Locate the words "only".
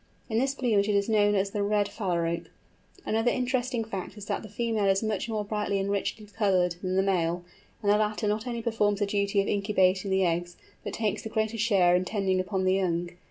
8.47-8.63